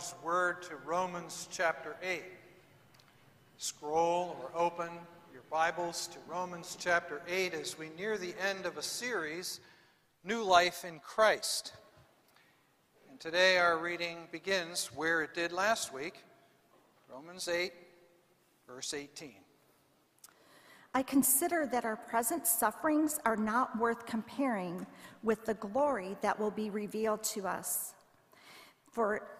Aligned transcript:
Father's 0.00 0.24
word 0.24 0.62
to 0.62 0.76
Romans 0.86 1.46
chapter 1.50 1.94
8. 2.02 2.22
Scroll 3.58 4.34
or 4.40 4.58
open 4.58 4.88
your 5.30 5.42
Bibles 5.50 6.06
to 6.06 6.18
Romans 6.26 6.74
chapter 6.80 7.20
8 7.28 7.52
as 7.52 7.78
we 7.78 7.90
near 7.98 8.16
the 8.16 8.32
end 8.40 8.64
of 8.64 8.78
a 8.78 8.82
series, 8.82 9.60
New 10.24 10.42
Life 10.42 10.86
in 10.86 11.00
Christ. 11.00 11.74
And 13.10 13.20
today 13.20 13.58
our 13.58 13.76
reading 13.76 14.16
begins 14.32 14.86
where 14.94 15.20
it 15.20 15.34
did 15.34 15.52
last 15.52 15.92
week, 15.92 16.24
Romans 17.12 17.46
8, 17.46 17.70
verse 18.66 18.94
18. 18.94 19.34
I 20.94 21.02
consider 21.02 21.66
that 21.66 21.84
our 21.84 21.96
present 21.96 22.46
sufferings 22.46 23.20
are 23.26 23.36
not 23.36 23.78
worth 23.78 24.06
comparing 24.06 24.86
with 25.22 25.44
the 25.44 25.54
glory 25.54 26.16
that 26.22 26.40
will 26.40 26.50
be 26.50 26.70
revealed 26.70 27.22
to 27.24 27.46
us. 27.46 27.92
For 28.92 29.39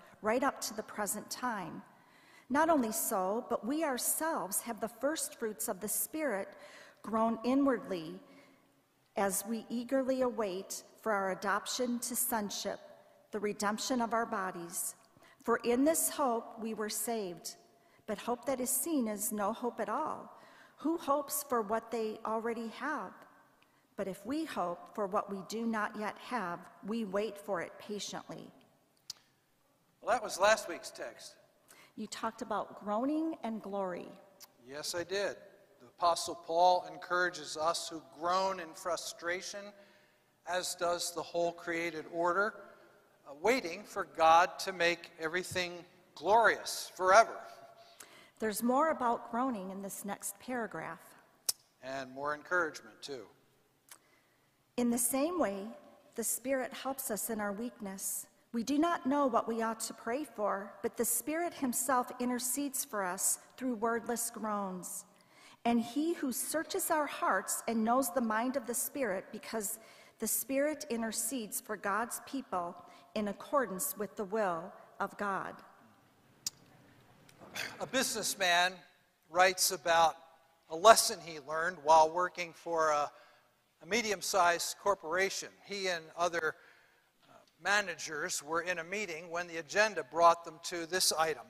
right 0.21 0.43
up 0.43 0.61
to 0.61 0.73
the 0.73 0.83
present 0.83 1.29
time. 1.29 1.81
Not 2.49 2.69
only 2.69 2.91
so, 2.91 3.45
but 3.49 3.65
we 3.65 3.83
ourselves 3.83 4.61
have 4.61 4.79
the 4.79 4.87
first 4.87 5.39
fruits 5.39 5.67
of 5.67 5.79
the 5.79 5.87
Spirit 5.87 6.49
groan 7.01 7.39
inwardly 7.43 8.19
as 9.15 9.43
we 9.47 9.65
eagerly 9.69 10.21
await 10.21 10.83
for 11.01 11.11
our 11.11 11.31
adoption 11.31 11.99
to 11.99 12.15
sonship, 12.15 12.79
the 13.31 13.39
redemption 13.39 14.01
of 14.01 14.13
our 14.13 14.25
bodies. 14.25 14.95
For 15.43 15.57
in 15.63 15.83
this 15.83 16.09
hope 16.09 16.59
we 16.61 16.73
were 16.73 16.89
saved. 16.89 17.55
But 18.05 18.17
hope 18.17 18.45
that 18.45 18.59
is 18.59 18.69
seen 18.69 19.07
is 19.07 19.31
no 19.31 19.53
hope 19.53 19.79
at 19.79 19.89
all. 19.89 20.37
Who 20.77 20.97
hopes 20.97 21.45
for 21.47 21.61
what 21.61 21.91
they 21.91 22.19
already 22.25 22.67
have? 22.79 23.13
But 23.95 24.07
if 24.07 24.25
we 24.25 24.45
hope 24.45 24.95
for 24.95 25.07
what 25.07 25.31
we 25.31 25.43
do 25.47 25.65
not 25.65 25.95
yet 25.97 26.17
have, 26.17 26.59
we 26.87 27.05
wait 27.05 27.37
for 27.37 27.61
it 27.61 27.71
patiently. 27.79 28.51
Well, 30.01 30.11
that 30.15 30.23
was 30.23 30.39
last 30.39 30.67
week's 30.67 30.89
text. 30.89 31.35
You 31.95 32.07
talked 32.07 32.41
about 32.41 32.83
groaning 32.83 33.35
and 33.43 33.61
glory. 33.61 34.07
Yes, 34.67 34.95
I 34.95 35.03
did. 35.03 35.35
The 35.79 35.87
Apostle 35.97 36.35
Paul 36.35 36.87
encourages 36.91 37.57
us 37.57 37.87
who 37.89 38.01
groan 38.19 38.59
in 38.59 38.73
frustration, 38.73 39.59
as 40.47 40.73
does 40.75 41.13
the 41.13 41.21
whole 41.21 41.51
created 41.51 42.05
order, 42.11 42.55
uh, 43.27 43.33
waiting 43.41 43.83
for 43.83 44.05
God 44.17 44.57
to 44.59 44.73
make 44.73 45.11
everything 45.19 45.73
glorious 46.15 46.91
forever. 46.95 47.37
There's 48.39 48.63
more 48.63 48.89
about 48.89 49.29
groaning 49.29 49.69
in 49.69 49.83
this 49.83 50.03
next 50.03 50.39
paragraph. 50.39 51.01
And 51.83 52.11
more 52.11 52.33
encouragement, 52.33 52.95
too. 53.01 53.25
In 54.77 54.89
the 54.89 54.97
same 54.97 55.39
way, 55.39 55.67
the 56.15 56.23
Spirit 56.23 56.73
helps 56.73 57.11
us 57.11 57.29
in 57.29 57.39
our 57.39 57.53
weakness. 57.53 58.25
We 58.53 58.63
do 58.63 58.77
not 58.77 59.05
know 59.05 59.27
what 59.27 59.47
we 59.47 59.61
ought 59.61 59.79
to 59.81 59.93
pray 59.93 60.25
for, 60.25 60.73
but 60.83 60.97
the 60.97 61.05
Spirit 61.05 61.53
Himself 61.53 62.11
intercedes 62.19 62.83
for 62.83 63.01
us 63.01 63.39
through 63.55 63.75
wordless 63.75 64.29
groans. 64.29 65.05
And 65.63 65.79
He 65.79 66.13
who 66.13 66.33
searches 66.33 66.91
our 66.91 67.05
hearts 67.05 67.63
and 67.69 67.85
knows 67.85 68.13
the 68.13 68.19
mind 68.19 68.57
of 68.57 68.67
the 68.67 68.73
Spirit, 68.73 69.25
because 69.31 69.79
the 70.19 70.27
Spirit 70.27 70.85
intercedes 70.89 71.61
for 71.61 71.77
God's 71.77 72.21
people 72.25 72.75
in 73.15 73.29
accordance 73.29 73.97
with 73.97 74.17
the 74.17 74.25
will 74.25 74.73
of 74.99 75.15
God. 75.17 75.55
A 77.79 77.87
businessman 77.87 78.73
writes 79.29 79.71
about 79.71 80.17
a 80.69 80.75
lesson 80.75 81.19
he 81.25 81.39
learned 81.47 81.77
while 81.83 82.09
working 82.09 82.51
for 82.53 82.89
a, 82.89 83.09
a 83.81 83.85
medium 83.85 84.21
sized 84.21 84.75
corporation. 84.83 85.49
He 85.65 85.87
and 85.87 86.03
other 86.17 86.55
managers 87.63 88.43
were 88.43 88.61
in 88.61 88.79
a 88.79 88.83
meeting 88.83 89.29
when 89.29 89.47
the 89.47 89.57
agenda 89.57 90.03
brought 90.03 90.45
them 90.45 90.59
to 90.63 90.85
this 90.85 91.11
item 91.13 91.45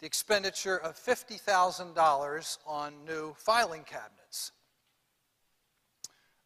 the 0.00 0.06
expenditure 0.06 0.78
of 0.78 0.96
$50,000 0.96 2.58
on 2.66 2.94
new 3.06 3.34
filing 3.36 3.84
cabinets. 3.84 4.52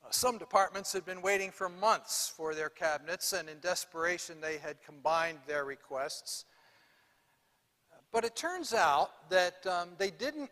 Uh, 0.04 0.10
some 0.10 0.38
departments 0.38 0.92
had 0.92 1.06
been 1.06 1.22
waiting 1.22 1.52
for 1.52 1.68
months 1.68 2.32
for 2.36 2.54
their 2.54 2.68
cabinets, 2.68 3.32
and 3.32 3.48
in 3.48 3.60
desperation, 3.60 4.40
they 4.40 4.58
had 4.58 4.82
combined 4.82 5.38
their 5.46 5.64
requests. 5.64 6.44
But 8.12 8.24
it 8.24 8.34
turns 8.34 8.74
out 8.74 9.10
that 9.30 9.64
um, 9.66 9.90
they 9.98 10.10
didn't 10.10 10.50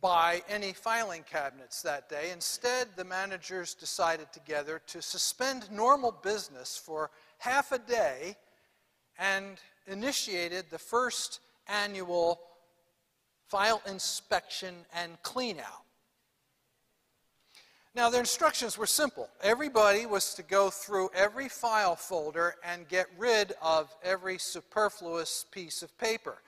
buy 0.00 0.42
any 0.48 0.72
filing 0.72 1.22
cabinets 1.22 1.82
that 1.82 2.08
day. 2.08 2.30
Instead, 2.32 2.88
the 2.96 3.04
managers 3.04 3.74
decided 3.74 4.32
together 4.32 4.80
to 4.88 5.02
suspend 5.02 5.70
normal 5.70 6.12
business 6.12 6.76
for 6.76 7.10
half 7.38 7.72
a 7.72 7.78
day 7.78 8.36
and 9.18 9.58
initiated 9.86 10.66
the 10.70 10.78
first 10.78 11.40
annual 11.66 12.40
file 13.46 13.82
inspection 13.86 14.74
and 14.94 15.20
clean 15.22 15.58
out. 15.58 15.82
Now, 17.94 18.10
the 18.10 18.18
instructions 18.18 18.78
were 18.78 18.86
simple. 18.86 19.28
Everybody 19.42 20.06
was 20.06 20.34
to 20.34 20.42
go 20.42 20.70
through 20.70 21.10
every 21.14 21.48
file 21.48 21.96
folder 21.96 22.54
and 22.62 22.86
get 22.86 23.06
rid 23.18 23.54
of 23.60 23.92
every 24.04 24.38
superfluous 24.38 25.46
piece 25.50 25.82
of 25.82 25.96
paper. 25.98 26.38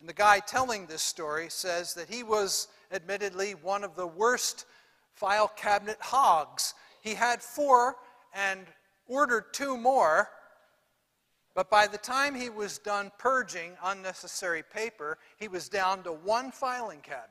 And 0.00 0.08
the 0.08 0.14
guy 0.14 0.40
telling 0.40 0.86
this 0.86 1.02
story 1.02 1.46
says 1.48 1.94
that 1.94 2.08
he 2.08 2.22
was 2.22 2.68
admittedly 2.90 3.52
one 3.52 3.84
of 3.84 3.94
the 3.94 4.06
worst 4.06 4.64
file 5.14 5.48
cabinet 5.48 5.98
hogs. 6.00 6.74
He 7.02 7.14
had 7.14 7.40
four 7.42 7.96
and 8.34 8.66
ordered 9.06 9.52
two 9.52 9.76
more, 9.76 10.28
but 11.56 11.70
by 11.70 11.86
the 11.86 11.96
time 11.96 12.34
he 12.34 12.50
was 12.50 12.76
done 12.76 13.10
purging 13.18 13.72
unnecessary 13.82 14.62
paper, 14.62 15.16
he 15.38 15.48
was 15.48 15.70
down 15.70 16.02
to 16.02 16.12
one 16.12 16.52
filing 16.52 17.00
cabinet. 17.00 17.30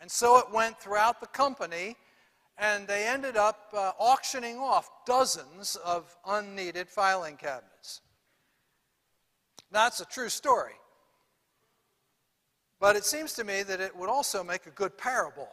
And 0.00 0.10
so 0.10 0.38
it 0.38 0.50
went 0.50 0.80
throughout 0.80 1.20
the 1.20 1.28
company, 1.28 1.94
and 2.58 2.88
they 2.88 3.06
ended 3.06 3.36
up 3.36 3.72
uh, 3.72 3.92
auctioning 4.00 4.56
off 4.58 4.90
dozens 5.06 5.76
of 5.76 6.16
unneeded 6.26 6.90
filing 6.90 7.36
cabinets. 7.36 8.00
That's 9.70 10.00
a 10.00 10.04
true 10.04 10.28
story. 10.28 10.74
But 12.80 12.96
it 12.96 13.04
seems 13.04 13.34
to 13.34 13.44
me 13.44 13.62
that 13.62 13.80
it 13.80 13.94
would 13.94 14.08
also 14.08 14.42
make 14.42 14.66
a 14.66 14.70
good 14.70 14.98
parable 14.98 15.48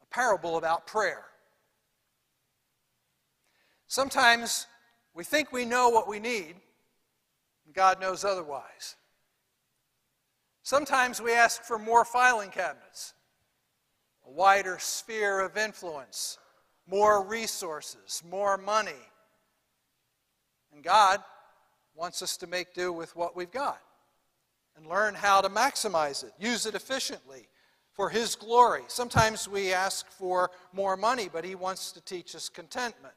a 0.00 0.06
parable 0.14 0.56
about 0.56 0.86
prayer. 0.86 1.24
Sometimes 3.88 4.68
we 5.18 5.24
think 5.24 5.50
we 5.50 5.64
know 5.64 5.88
what 5.88 6.06
we 6.06 6.20
need, 6.20 6.54
and 7.66 7.74
God 7.74 8.00
knows 8.00 8.24
otherwise. 8.24 8.94
Sometimes 10.62 11.20
we 11.20 11.32
ask 11.32 11.64
for 11.64 11.76
more 11.76 12.04
filing 12.04 12.50
cabinets, 12.50 13.14
a 14.24 14.30
wider 14.30 14.78
sphere 14.78 15.40
of 15.40 15.56
influence, 15.56 16.38
more 16.86 17.20
resources, 17.24 18.22
more 18.30 18.56
money. 18.56 18.92
And 20.72 20.84
God 20.84 21.20
wants 21.96 22.22
us 22.22 22.36
to 22.36 22.46
make 22.46 22.72
do 22.72 22.92
with 22.92 23.16
what 23.16 23.34
we've 23.34 23.50
got 23.50 23.80
and 24.76 24.86
learn 24.86 25.16
how 25.16 25.40
to 25.40 25.48
maximize 25.48 26.22
it, 26.22 26.30
use 26.38 26.64
it 26.64 26.76
efficiently 26.76 27.48
for 27.92 28.08
His 28.08 28.36
glory. 28.36 28.82
Sometimes 28.86 29.48
we 29.48 29.72
ask 29.72 30.08
for 30.12 30.52
more 30.72 30.96
money, 30.96 31.28
but 31.28 31.44
He 31.44 31.56
wants 31.56 31.90
to 31.90 32.00
teach 32.00 32.36
us 32.36 32.48
contentment. 32.48 33.14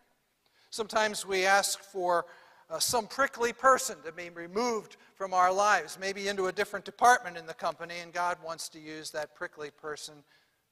Sometimes 0.72 1.26
we 1.26 1.46
ask 1.46 1.80
for 1.80 2.26
uh, 2.70 2.80
some 2.80 3.06
prickly 3.06 3.54
person 3.54 3.98
to 4.04 4.12
be 4.12 4.30
removed 4.30 4.98
from 5.14 5.34
our 5.34 5.54
lives, 5.54 6.00
maybe 6.02 6.28
into 6.28 6.48
a 6.48 6.52
different 6.52 6.86
department 6.86 7.38
in 7.38 7.46
the 7.46 7.54
company, 7.54 7.96
and 8.02 8.12
God 8.12 8.38
wants 8.44 8.68
to 8.70 8.80
use 8.80 9.12
that 9.12 9.36
prickly 9.36 9.70
person 9.70 10.24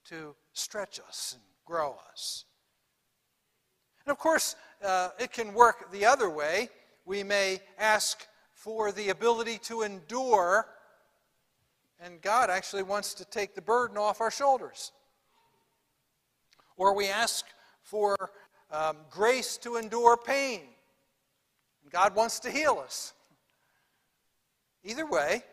to 0.06 0.36
stretch 0.54 1.00
us 1.08 1.34
and 1.36 1.44
grow 1.66 1.96
us. 2.12 2.46
And 4.06 4.12
of 4.12 4.18
course, 4.18 4.56
uh, 4.84 5.10
it 5.20 5.32
can 5.32 5.54
work 5.54 5.92
the 5.92 6.06
other 6.06 6.30
way. 6.30 6.70
We 7.06 7.24
may 7.24 7.60
ask 7.78 8.26
for 8.54 8.92
the 8.92 9.10
ability 9.10 9.60
to 9.64 9.84
endure 9.84 10.66
and 12.00 12.22
God 12.22 12.50
actually 12.50 12.84
wants 12.84 13.14
to 13.16 13.26
take 13.26 13.56
the 13.56 13.62
burden 13.62 13.98
off 13.98 14.22
our 14.22 14.32
shoulders. 14.32 14.92
Or 16.78 16.96
we 16.96 17.08
ask 17.08 17.46
for 17.84 18.16
um, 18.72 18.98
grace 19.10 19.58
to 19.58 19.78
endure 19.78 20.18
pain. 20.18 20.62
God 21.92 22.16
wants 22.16 22.40
to 22.42 22.52
heal 22.52 22.82
us. 22.84 23.14
Either 24.84 25.06
way, 25.06 25.44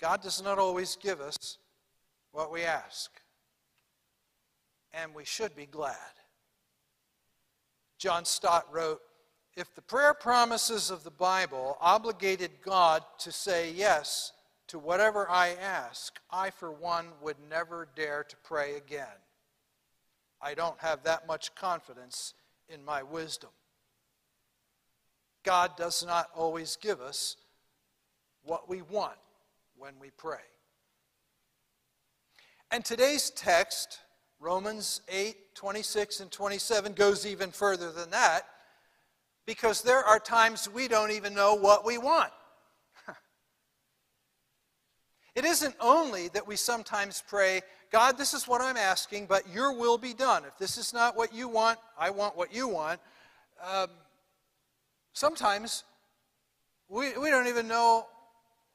God 0.00 0.22
does 0.22 0.42
not 0.42 0.58
always 0.58 0.96
give 0.96 1.20
us 1.20 1.58
what 2.32 2.52
we 2.52 2.62
ask. 2.62 3.10
And 4.92 5.14
we 5.14 5.24
should 5.24 5.54
be 5.56 5.66
glad. 5.66 5.96
John 7.98 8.24
Stott 8.24 8.66
wrote 8.72 9.00
If 9.56 9.74
the 9.74 9.82
prayer 9.82 10.14
promises 10.14 10.90
of 10.90 11.02
the 11.04 11.10
Bible 11.10 11.76
obligated 11.80 12.52
God 12.62 13.02
to 13.18 13.32
say 13.32 13.72
yes 13.72 14.32
to 14.68 14.78
whatever 14.78 15.28
I 15.28 15.54
ask, 15.60 16.18
I, 16.30 16.50
for 16.50 16.70
one, 16.70 17.06
would 17.20 17.36
never 17.50 17.88
dare 17.96 18.24
to 18.24 18.36
pray 18.44 18.76
again. 18.76 19.06
I 20.40 20.54
don't 20.54 20.78
have 20.78 21.02
that 21.04 21.26
much 21.26 21.54
confidence 21.54 22.34
in 22.68 22.84
my 22.84 23.02
wisdom. 23.02 23.50
God 25.44 25.76
does 25.76 26.04
not 26.04 26.28
always 26.34 26.76
give 26.76 27.00
us 27.00 27.36
what 28.42 28.68
we 28.68 28.82
want 28.82 29.16
when 29.76 29.94
we 30.00 30.10
pray. 30.16 30.38
And 32.70 32.84
today's 32.84 33.30
text, 33.30 34.00
Romans 34.40 35.00
8, 35.08 35.54
26 35.54 36.20
and 36.20 36.30
27, 36.30 36.92
goes 36.92 37.24
even 37.24 37.50
further 37.50 37.90
than 37.90 38.10
that 38.10 38.42
because 39.46 39.80
there 39.80 40.04
are 40.04 40.18
times 40.18 40.68
we 40.68 40.88
don't 40.88 41.10
even 41.10 41.32
know 41.32 41.54
what 41.54 41.86
we 41.86 41.96
want. 41.96 42.30
It 45.38 45.44
isn't 45.44 45.76
only 45.78 46.26
that 46.30 46.48
we 46.48 46.56
sometimes 46.56 47.22
pray, 47.24 47.60
God, 47.92 48.18
this 48.18 48.34
is 48.34 48.48
what 48.48 48.60
I'm 48.60 48.76
asking, 48.76 49.26
but 49.26 49.48
your 49.48 49.72
will 49.72 49.96
be 49.96 50.12
done. 50.12 50.44
If 50.44 50.58
this 50.58 50.76
is 50.76 50.92
not 50.92 51.16
what 51.16 51.32
you 51.32 51.46
want, 51.46 51.78
I 51.96 52.10
want 52.10 52.36
what 52.36 52.52
you 52.52 52.66
want. 52.66 52.98
Um, 53.64 53.86
sometimes 55.12 55.84
we, 56.88 57.16
we 57.16 57.30
don't 57.30 57.46
even 57.46 57.68
know 57.68 58.08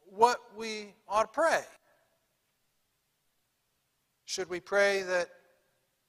what 0.06 0.40
we 0.56 0.94
ought 1.10 1.24
to 1.24 1.28
pray. 1.28 1.64
Should 4.24 4.50
we 4.50 4.62
pray 4.62 5.02
that 5.02 5.28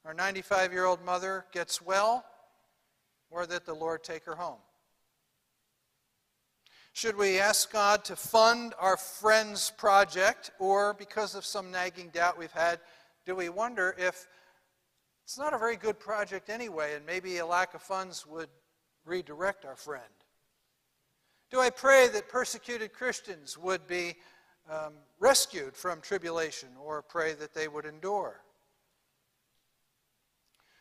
our 0.05 0.13
95 0.13 0.71
year 0.71 0.85
old 0.85 1.03
mother 1.03 1.43
gets 1.51 1.81
well 1.81 2.23
or 3.29 3.45
that 3.45 3.65
the 3.65 3.73
Lord 3.73 4.05
take 4.05 4.23
her 4.23 4.35
home? 4.35 4.59
Should 6.95 7.17
we 7.17 7.39
ask 7.41 7.73
God 7.73 8.05
to 8.05 8.15
fund 8.15 8.73
our 8.79 8.95
friend's 8.95 9.69
project 9.69 10.51
or 10.59 10.93
because 10.93 11.35
of 11.35 11.43
some 11.43 11.69
nagging 11.69 12.07
doubt 12.07 12.37
we've 12.37 12.53
had, 12.53 12.79
do 13.25 13.35
we 13.35 13.49
wonder 13.49 13.93
if 13.97 14.25
it's 15.25 15.37
not 15.37 15.53
a 15.53 15.57
very 15.57 15.75
good 15.75 15.99
project 15.99 16.49
anyway 16.49 16.95
and 16.95 17.05
maybe 17.05 17.39
a 17.39 17.45
lack 17.45 17.73
of 17.73 17.81
funds 17.81 18.25
would 18.25 18.47
redirect 19.03 19.65
our 19.65 19.75
friend? 19.75 20.05
Do 21.51 21.59
I 21.59 21.69
pray 21.69 22.07
that 22.07 22.29
persecuted 22.29 22.93
Christians 22.93 23.57
would 23.57 23.85
be 23.87 24.15
um, 24.71 24.93
rescued 25.19 25.75
from 25.75 25.99
tribulation 25.99 26.69
or 26.81 27.01
pray 27.01 27.33
that 27.33 27.53
they 27.53 27.67
would 27.67 27.83
endure? 27.83 28.39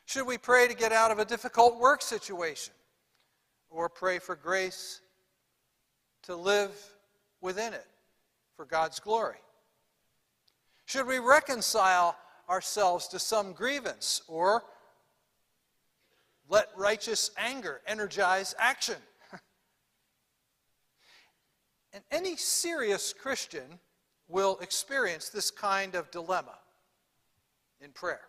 Should 0.04 0.28
we 0.28 0.38
pray 0.38 0.68
to 0.68 0.74
get 0.74 0.92
out 0.92 1.10
of 1.10 1.18
a 1.18 1.24
difficult 1.24 1.80
work 1.80 2.02
situation 2.02 2.72
or 3.68 3.88
pray 3.88 4.20
for 4.20 4.36
grace 4.36 5.00
to 6.24 6.36
live 6.36 6.72
within 7.40 7.72
it 7.72 7.86
for 8.56 8.64
God's 8.64 9.00
glory? 9.00 9.38
Should 10.86 11.06
we 11.06 11.18
reconcile 11.18 12.16
ourselves 12.48 13.08
to 13.08 13.18
some 13.18 13.52
grievance 13.52 14.22
or 14.28 14.62
let 16.48 16.68
righteous 16.76 17.30
anger 17.36 17.80
energize 17.86 18.54
action? 18.58 18.96
And 21.92 22.02
any 22.10 22.34
serious 22.34 23.12
Christian 23.12 23.78
will 24.26 24.58
experience 24.58 25.28
this 25.28 25.52
kind 25.52 25.94
of 25.94 26.10
dilemma 26.10 26.58
in 27.80 27.92
prayer. 27.92 28.22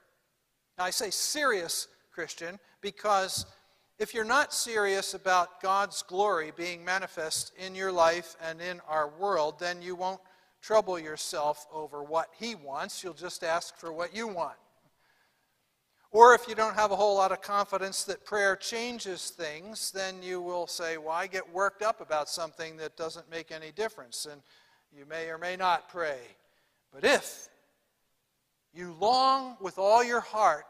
Now, 0.78 0.84
I 0.84 0.92
say 0.92 1.10
serious 1.10 1.88
Christian 2.12 2.60
because 2.82 3.48
if 3.98 4.14
you're 4.14 4.26
not 4.26 4.54
serious 4.54 5.14
about 5.14 5.62
God's 5.62 6.02
glory 6.02 6.52
being 6.56 6.84
manifest 6.84 7.54
in 7.58 7.76
your 7.76 7.92
life 7.92 8.36
and 8.42 8.60
in 8.60 8.82
our 8.90 9.08
world, 9.08 9.60
then 9.60 9.82
you 9.82 9.96
won't 9.96 10.20
trouble 10.62 11.00
yourself 11.00 11.66
over 11.72 12.04
what 12.04 12.28
He 12.38 12.56
wants. 12.56 13.04
You'll 13.04 13.14
just 13.14 13.44
ask 13.44 13.78
for 13.78 13.94
what 13.94 14.16
you 14.16 14.28
want. 14.28 14.58
Or 16.12 16.34
if 16.34 16.48
you 16.48 16.56
don't 16.56 16.76
have 16.76 16.92
a 16.92 16.96
whole 16.96 17.16
lot 17.16 17.32
of 17.32 17.42
confidence 17.42 18.04
that 18.06 18.26
prayer 18.26 18.56
changes 18.56 19.32
things, 19.32 19.92
then 19.92 20.24
you 20.24 20.42
will 20.42 20.68
say, 20.68 20.98
Well, 20.98 21.28
get 21.28 21.54
worked 21.54 21.82
up 21.82 22.02
about 22.02 22.30
something 22.30 22.78
that 22.78 22.98
doesn't 22.98 23.30
make 23.30 23.52
any 23.52 23.72
difference, 23.72 24.26
and 24.30 24.42
you 24.98 25.06
may 25.06 25.28
or 25.28 25.38
may 25.38 25.56
not 25.56 25.90
pray. 25.90 26.20
But 26.94 27.04
if 27.04 27.50
you 28.74 28.94
long 29.00 29.58
with 29.62 29.78
all 29.78 30.04
your 30.04 30.22
heart 30.22 30.66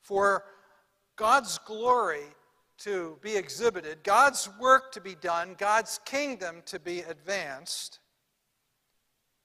for 0.00 0.44
God's 1.16 1.58
glory 1.58 2.24
to 2.78 3.18
be 3.22 3.36
exhibited, 3.36 4.04
God's 4.04 4.48
work 4.60 4.92
to 4.92 5.00
be 5.00 5.14
done, 5.14 5.54
God's 5.56 5.98
kingdom 6.04 6.62
to 6.66 6.78
be 6.78 7.00
advanced, 7.00 8.00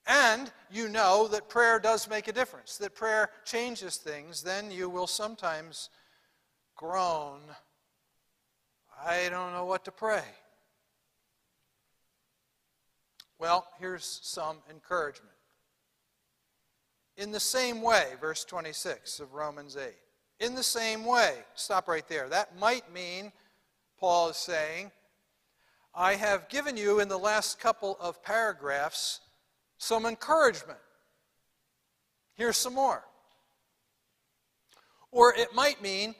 and 0.06 0.50
you 0.70 0.88
know 0.88 1.28
that 1.28 1.48
prayer 1.48 1.78
does 1.78 2.10
make 2.10 2.28
a 2.28 2.32
difference, 2.32 2.76
that 2.78 2.94
prayer 2.94 3.30
changes 3.44 3.96
things, 3.96 4.42
then 4.42 4.70
you 4.70 4.88
will 4.88 5.06
sometimes 5.06 5.90
groan, 6.76 7.40
I 9.04 9.28
don't 9.30 9.52
know 9.52 9.64
what 9.64 9.84
to 9.84 9.92
pray. 9.92 10.24
Well, 13.38 13.66
here's 13.78 14.20
some 14.22 14.58
encouragement. 14.70 15.34
In 17.16 17.32
the 17.32 17.40
same 17.40 17.82
way, 17.82 18.12
verse 18.20 18.44
26 18.44 19.20
of 19.20 19.34
Romans 19.34 19.76
8, 19.76 19.92
in 20.42 20.56
the 20.56 20.62
same 20.62 21.04
way, 21.04 21.36
stop 21.54 21.86
right 21.86 22.06
there. 22.08 22.28
That 22.28 22.58
might 22.58 22.92
mean, 22.92 23.32
Paul 23.98 24.30
is 24.30 24.36
saying, 24.36 24.90
I 25.94 26.14
have 26.14 26.48
given 26.48 26.76
you 26.76 26.98
in 26.98 27.08
the 27.08 27.18
last 27.18 27.60
couple 27.60 27.96
of 28.00 28.22
paragraphs 28.24 29.20
some 29.78 30.04
encouragement. 30.04 30.80
Here's 32.34 32.56
some 32.56 32.74
more. 32.74 33.04
Or 35.12 35.32
it 35.34 35.54
might 35.54 35.80
mean, 35.80 36.14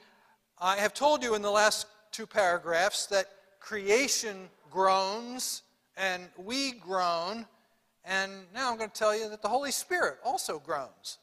I 0.57 0.77
have 0.77 0.93
told 0.93 1.21
you 1.21 1.35
in 1.35 1.41
the 1.41 1.51
last 1.51 1.87
two 2.11 2.25
paragraphs 2.25 3.07
that 3.07 3.27
creation 3.59 4.49
groans 4.69 5.63
and 5.97 6.29
we 6.37 6.71
groan, 6.71 7.45
and 8.05 8.31
now 8.53 8.71
I'm 8.71 8.77
going 8.77 8.89
to 8.89 8.95
tell 8.95 9.17
you 9.17 9.29
that 9.29 9.41
the 9.41 9.49
Holy 9.49 9.71
Spirit 9.71 10.19
also 10.23 10.59
groans. 10.59 11.17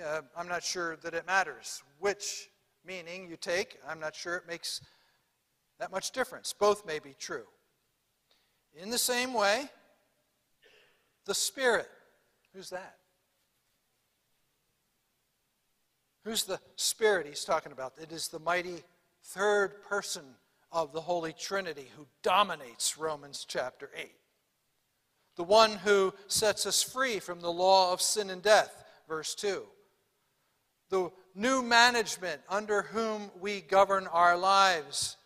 Yeah, 0.00 0.22
I'm 0.34 0.48
not 0.48 0.64
sure 0.64 0.96
that 1.02 1.12
it 1.12 1.26
matters 1.26 1.82
which 1.98 2.48
meaning 2.86 3.28
you 3.28 3.36
take. 3.36 3.76
I'm 3.86 4.00
not 4.00 4.14
sure 4.14 4.34
it 4.34 4.48
makes 4.48 4.80
that 5.78 5.92
much 5.92 6.12
difference. 6.12 6.54
Both 6.58 6.86
may 6.86 7.00
be 7.00 7.14
true. 7.18 7.44
In 8.74 8.88
the 8.88 8.96
same 8.96 9.34
way, 9.34 9.68
the 11.26 11.34
Spirit. 11.34 11.86
Who's 12.54 12.70
that? 12.70 12.96
Who's 16.24 16.44
the 16.44 16.60
Spirit 16.76 17.26
he's 17.26 17.44
talking 17.44 17.72
about? 17.72 17.92
It 18.00 18.10
is 18.10 18.28
the 18.28 18.38
mighty 18.38 18.82
third 19.22 19.82
person 19.82 20.22
of 20.72 20.94
the 20.94 21.02
Holy 21.02 21.34
Trinity 21.34 21.90
who 21.94 22.06
dominates 22.22 22.96
Romans 22.96 23.44
chapter 23.46 23.90
8. 23.94 24.10
The 25.36 25.44
one 25.44 25.72
who 25.72 26.14
sets 26.26 26.64
us 26.64 26.82
free 26.82 27.18
from 27.18 27.42
the 27.42 27.52
law 27.52 27.92
of 27.92 28.00
sin 28.00 28.30
and 28.30 28.40
death, 28.40 28.82
verse 29.06 29.34
2. 29.34 29.64
The 30.90 31.10
new 31.34 31.62
management 31.62 32.42
under 32.48 32.82
whom 32.82 33.30
we 33.40 33.60
govern 33.60 34.06
our 34.08 34.36
lives, 34.36 35.16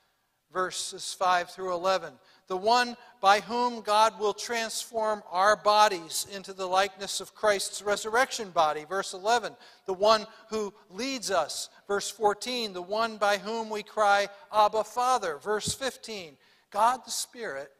verses 0.52 1.14
5 1.18 1.50
through 1.50 1.72
11. 1.72 2.12
The 2.46 2.56
one 2.56 2.96
by 3.22 3.40
whom 3.40 3.80
God 3.80 4.20
will 4.20 4.34
transform 4.34 5.22
our 5.30 5.56
bodies 5.56 6.26
into 6.32 6.52
the 6.52 6.66
likeness 6.66 7.20
of 7.20 7.34
Christ's 7.34 7.82
resurrection 7.82 8.50
body. 8.50 8.84
Verse 8.84 9.14
11, 9.14 9.56
the 9.86 9.94
one 9.94 10.26
who 10.50 10.74
leads 10.90 11.30
us. 11.30 11.70
Verse 11.88 12.10
14, 12.10 12.74
the 12.74 12.82
one 12.82 13.16
by 13.16 13.38
whom 13.38 13.70
we 13.70 13.82
cry, 13.82 14.28
Abba, 14.52 14.84
Father. 14.84 15.38
Verse 15.38 15.72
15, 15.74 16.36
God 16.70 17.00
the 17.06 17.10
Spirit 17.10 17.70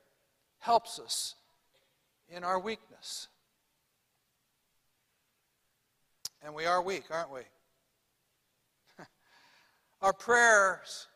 helps 0.60 0.98
us 0.98 1.34
in 2.30 2.42
our 2.42 2.58
weakness. 2.58 3.28
And 6.42 6.54
we 6.54 6.64
are 6.64 6.82
weak, 6.82 7.04
aren't 7.10 7.30
we? 7.30 7.40
Our 10.04 10.12
prayers 10.12 11.06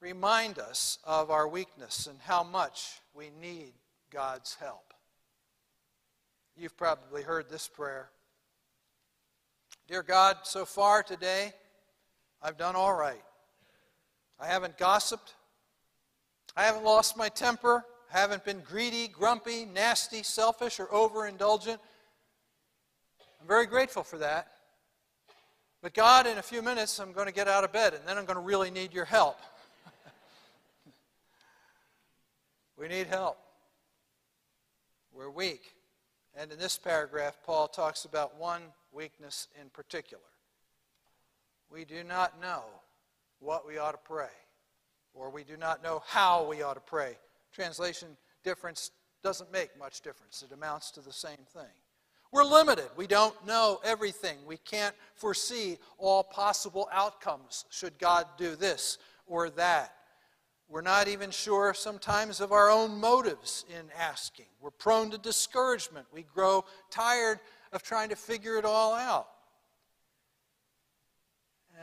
remind 0.00 0.60
us 0.60 0.98
of 1.02 1.32
our 1.32 1.48
weakness 1.48 2.06
and 2.06 2.16
how 2.20 2.44
much 2.44 3.00
we 3.12 3.28
need 3.40 3.72
God's 4.08 4.54
help. 4.54 4.94
You've 6.56 6.76
probably 6.76 7.22
heard 7.22 7.50
this 7.50 7.66
prayer 7.66 8.10
Dear 9.88 10.02
God, 10.02 10.38
so 10.44 10.64
far 10.64 11.02
today, 11.02 11.52
I've 12.40 12.56
done 12.56 12.74
all 12.74 12.94
right. 12.94 13.22
I 14.40 14.46
haven't 14.46 14.78
gossiped. 14.78 15.34
I 16.56 16.62
haven't 16.62 16.84
lost 16.84 17.18
my 17.18 17.28
temper, 17.28 17.84
I 18.14 18.20
haven't 18.20 18.44
been 18.44 18.60
greedy, 18.60 19.08
grumpy, 19.08 19.64
nasty, 19.64 20.22
selfish, 20.22 20.78
or 20.78 20.86
overindulgent. 20.86 21.80
I'm 23.40 23.48
very 23.48 23.66
grateful 23.66 24.04
for 24.04 24.18
that. 24.18 24.53
But 25.84 25.92
God, 25.92 26.26
in 26.26 26.38
a 26.38 26.42
few 26.42 26.62
minutes, 26.62 26.98
I'm 26.98 27.12
going 27.12 27.26
to 27.26 27.32
get 27.32 27.46
out 27.46 27.62
of 27.62 27.70
bed, 27.70 27.92
and 27.92 28.02
then 28.06 28.16
I'm 28.16 28.24
going 28.24 28.38
to 28.38 28.42
really 28.42 28.70
need 28.70 28.94
your 28.94 29.04
help. 29.04 29.38
we 32.78 32.88
need 32.88 33.06
help. 33.06 33.36
We're 35.12 35.28
weak. 35.28 35.74
And 36.34 36.50
in 36.50 36.58
this 36.58 36.78
paragraph, 36.78 37.36
Paul 37.44 37.68
talks 37.68 38.06
about 38.06 38.40
one 38.40 38.62
weakness 38.94 39.48
in 39.60 39.68
particular. 39.68 40.24
We 41.70 41.84
do 41.84 42.02
not 42.02 42.40
know 42.40 42.62
what 43.40 43.68
we 43.68 43.76
ought 43.76 43.92
to 43.92 43.98
pray, 43.98 44.32
or 45.12 45.28
we 45.28 45.44
do 45.44 45.58
not 45.58 45.82
know 45.82 46.02
how 46.06 46.48
we 46.48 46.62
ought 46.62 46.74
to 46.74 46.80
pray. 46.80 47.18
Translation 47.52 48.16
difference 48.42 48.90
doesn't 49.22 49.52
make 49.52 49.78
much 49.78 50.00
difference, 50.00 50.42
it 50.42 50.54
amounts 50.54 50.90
to 50.92 51.02
the 51.02 51.12
same 51.12 51.44
thing. 51.52 51.74
We're 52.34 52.42
limited. 52.42 52.88
We 52.96 53.06
don't 53.06 53.46
know 53.46 53.78
everything. 53.84 54.38
We 54.44 54.56
can't 54.56 54.96
foresee 55.14 55.78
all 55.98 56.24
possible 56.24 56.88
outcomes 56.90 57.64
should 57.70 57.96
God 57.96 58.26
do 58.36 58.56
this 58.56 58.98
or 59.28 59.50
that. 59.50 59.94
We're 60.68 60.80
not 60.80 61.06
even 61.06 61.30
sure 61.30 61.72
sometimes 61.74 62.40
of 62.40 62.50
our 62.50 62.70
own 62.70 62.98
motives 62.98 63.64
in 63.70 63.84
asking. 63.96 64.46
We're 64.60 64.72
prone 64.72 65.12
to 65.12 65.18
discouragement. 65.18 66.06
We 66.12 66.24
grow 66.34 66.64
tired 66.90 67.38
of 67.72 67.84
trying 67.84 68.08
to 68.08 68.16
figure 68.16 68.58
it 68.58 68.64
all 68.64 68.94
out. 68.94 69.28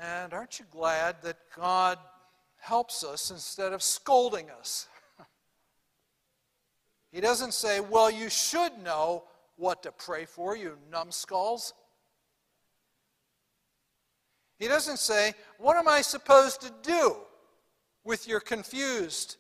And 0.02 0.34
aren't 0.34 0.60
you 0.60 0.66
glad 0.70 1.22
that 1.22 1.38
God 1.56 1.98
helps 2.60 3.06
us 3.06 3.32
instead 3.32 3.72
of 3.72 3.82
scolding 3.82 4.50
us? 4.50 4.90
he 7.14 7.22
doesn't 7.22 7.54
say, 7.54 7.80
Well, 7.80 8.12
you 8.12 8.30
should 8.30 8.78
know 8.84 9.24
what 9.62 9.84
to 9.84 9.92
pray 9.92 10.26
for, 10.26 10.58
you 10.58 10.76
numbskulls. 10.92 11.74
He 14.58 14.68
doesn't 14.68 14.98
say, 14.98 15.34
What 15.60 15.78
am 15.78 15.88
I 15.88 16.02
supposed 16.02 16.62
to 16.62 16.74
do 16.82 17.16
with 18.04 18.28
your 18.28 18.40
confused, 18.40 19.38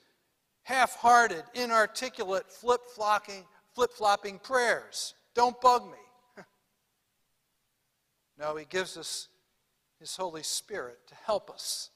half 0.61 0.95
hearted, 0.95 1.43
inarticulate, 1.55 2.51
flip 2.51 2.81
flopping 2.93 4.39
prayers? 4.39 5.15
Don't 5.33 5.59
bug 5.59 5.85
me. 5.85 6.43
no, 8.39 8.55
he 8.55 8.65
gives 8.65 8.97
us 8.97 9.27
his 9.99 10.15
Holy 10.15 10.43
Spirit 10.43 10.99
to 11.07 11.15
help 11.15 11.49
us. 11.49 11.89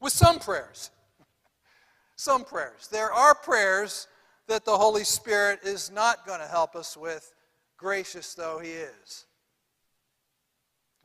With 0.00 0.12
some 0.12 0.38
prayers. 0.38 0.90
some 2.16 2.44
prayers. 2.44 2.86
There 2.86 3.12
are 3.12 3.34
prayers 3.34 4.06
that 4.48 4.64
the 4.64 4.76
Holy 4.76 5.04
Spirit 5.04 5.60
is 5.64 5.90
not 5.90 6.26
going 6.26 6.40
to 6.40 6.46
help 6.46 6.76
us 6.76 6.96
with, 6.96 7.34
gracious 7.76 8.34
though 8.34 8.58
He 8.58 8.70
is. 8.70 9.26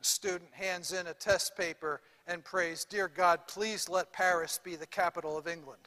A 0.00 0.04
student 0.04 0.50
hands 0.52 0.92
in 0.92 1.06
a 1.06 1.14
test 1.14 1.56
paper 1.56 2.00
and 2.26 2.44
prays, 2.44 2.84
Dear 2.84 3.08
God, 3.08 3.40
please 3.48 3.88
let 3.88 4.12
Paris 4.12 4.60
be 4.62 4.76
the 4.76 4.86
capital 4.86 5.36
of 5.36 5.48
England. 5.48 5.82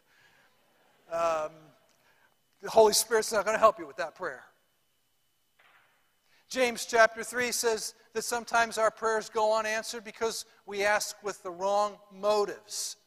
Um, 1.12 1.52
the 2.62 2.70
Holy 2.70 2.94
Spirit's 2.94 3.32
not 3.32 3.46
going 3.46 3.56
to 3.56 3.60
help 3.60 3.80
you 3.80 3.88
with 3.88 3.98
that 3.98 4.16
prayer. 4.16 4.44
James 6.50 6.86
chapter 6.86 7.24
3 7.24 7.52
says 7.52 7.96
that 8.14 8.24
sometimes 8.24 8.78
our 8.78 8.92
prayers 8.92 9.30
go 9.30 9.58
unanswered 9.58 10.04
because 10.04 10.46
we 10.66 10.84
ask 10.84 11.16
with 11.24 11.42
the 11.44 11.52
wrong 11.52 11.98
motives. 12.14 12.98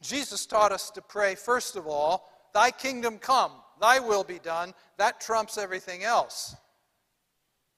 Jesus 0.00 0.46
taught 0.46 0.72
us 0.72 0.90
to 0.90 1.02
pray, 1.02 1.34
first 1.34 1.76
of 1.76 1.86
all, 1.86 2.28
Thy 2.52 2.70
kingdom 2.70 3.18
come, 3.18 3.52
thy 3.80 3.98
will 3.98 4.24
be 4.24 4.38
done, 4.38 4.74
that 4.98 5.20
trumps 5.20 5.56
everything 5.56 6.04
else. 6.04 6.54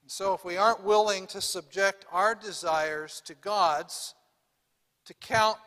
And 0.01 0.11
so, 0.11 0.33
if 0.33 0.45
we 0.45 0.57
aren't 0.57 0.83
willing 0.83 1.25
to 1.27 1.41
subject 1.41 2.05
our 2.11 2.35
desires 2.35 3.21
to 3.25 3.33
God's, 3.33 4.13
to 5.05 5.13
count 5.15 5.57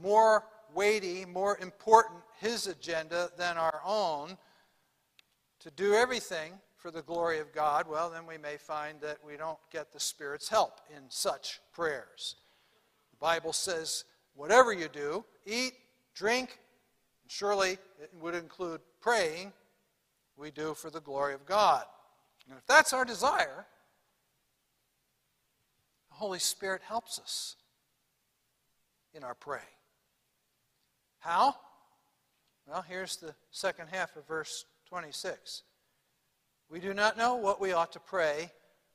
more 0.00 0.44
weighty, 0.74 1.24
more 1.24 1.58
important 1.58 2.20
His 2.38 2.66
agenda 2.66 3.30
than 3.36 3.56
our 3.56 3.80
own, 3.84 4.36
to 5.60 5.70
do 5.70 5.94
everything 5.94 6.52
for 6.76 6.90
the 6.90 7.02
glory 7.02 7.40
of 7.40 7.52
God, 7.52 7.86
well, 7.88 8.10
then 8.10 8.26
we 8.26 8.38
may 8.38 8.56
find 8.56 9.00
that 9.00 9.18
we 9.26 9.36
don't 9.36 9.58
get 9.72 9.92
the 9.92 10.00
Spirit's 10.00 10.48
help 10.48 10.80
in 10.96 11.02
such 11.08 11.60
prayers. 11.72 12.36
The 13.10 13.18
Bible 13.18 13.52
says, 13.52 14.04
whatever 14.34 14.72
you 14.72 14.88
do, 14.88 15.24
eat, 15.44 15.72
drink, 16.14 16.58
Surely 17.32 17.78
it 18.02 18.10
would 18.20 18.34
include 18.34 18.80
praying 19.00 19.52
we 20.36 20.50
do 20.50 20.74
for 20.74 20.90
the 20.90 21.00
glory 21.00 21.32
of 21.32 21.46
God. 21.46 21.84
And 22.48 22.58
if 22.58 22.66
that's 22.66 22.92
our 22.92 23.04
desire, 23.04 23.66
the 26.08 26.16
Holy 26.16 26.40
Spirit 26.40 26.82
helps 26.84 27.20
us 27.20 27.54
in 29.14 29.22
our 29.22 29.36
praying. 29.36 29.62
How? 31.20 31.54
Well, 32.66 32.82
here's 32.82 33.14
the 33.18 33.36
second 33.52 33.90
half 33.92 34.16
of 34.16 34.26
verse 34.26 34.64
26. 34.88 35.62
We 36.68 36.80
do 36.80 36.92
not 36.92 37.16
know 37.16 37.36
what 37.36 37.60
we 37.60 37.72
ought 37.72 37.92
to 37.92 38.00
pray, 38.00 38.50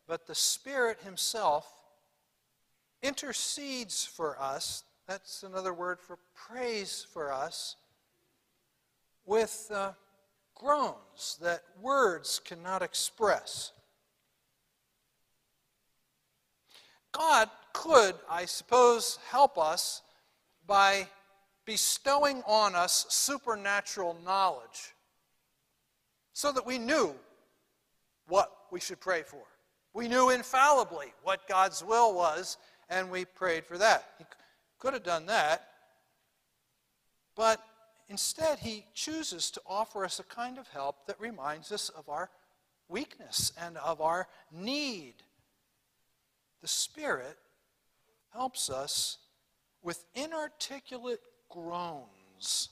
but 0.09 0.27
the 0.27 0.35
Spirit 0.35 0.97
Himself 1.05 1.65
intercedes 3.01 4.03
for 4.03 4.37
us. 4.41 4.83
That's 5.07 5.43
another 5.43 5.73
word 5.73 6.01
for 6.01 6.19
prays 6.35 7.07
for 7.13 7.31
us 7.31 7.77
with 9.25 9.69
uh, 9.73 9.91
groans 10.55 11.37
that 11.41 11.63
words 11.81 12.39
cannot 12.43 12.81
express. 12.81 13.71
God 17.11 17.49
could, 17.73 18.15
I 18.29 18.45
suppose, 18.45 19.19
help 19.29 19.57
us 19.57 20.01
by 20.67 21.07
bestowing 21.65 22.43
on 22.45 22.75
us 22.75 23.05
supernatural 23.09 24.17
knowledge 24.25 24.93
so 26.33 26.51
that 26.51 26.65
we 26.65 26.77
knew 26.77 27.15
what 28.27 28.51
we 28.71 28.79
should 28.79 28.99
pray 28.99 29.23
for. 29.23 29.43
We 29.93 30.07
knew 30.07 30.29
infallibly 30.29 31.13
what 31.23 31.47
God's 31.47 31.83
will 31.83 32.13
was, 32.13 32.57
and 32.89 33.09
we 33.09 33.23
prayed 33.23 33.65
for 33.65 33.77
that. 33.77 34.03
He 34.17 34.25
could 34.77 34.93
have 34.93 35.03
done 35.03 35.25
that, 35.27 35.69
but 37.35 37.63
Instead, 38.07 38.59
he 38.59 38.85
chooses 38.93 39.49
to 39.51 39.61
offer 39.67 40.05
us 40.05 40.19
a 40.19 40.23
kind 40.23 40.57
of 40.57 40.67
help 40.67 41.07
that 41.07 41.19
reminds 41.19 41.71
us 41.71 41.89
of 41.89 42.07
our 42.07 42.29
weakness 42.87 43.51
and 43.59 43.77
of 43.77 43.99
our 43.99 44.27
need. 44.51 45.15
The 46.61 46.67
Spirit 46.67 47.37
helps 48.31 48.69
us 48.69 49.17
with 49.81 50.05
inarticulate 50.13 51.21
groans. 51.49 52.69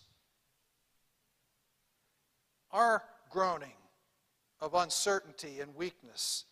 Our 2.72 3.04
groaning 3.30 3.70
of 4.62 4.76
uncertainty 4.76 5.60
and 5.62 5.76
weakness 5.76 6.46